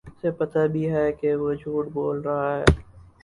اُسے 0.07 0.29
پتہ 0.39 0.61
بھی 0.73 0.83
ہے 0.93 1.05
کہ 1.19 1.29
وہ 1.41 1.49
جھوٹ 1.61 1.85
بول 1.93 2.17
رہا 2.21 2.49
ہے 2.55 2.63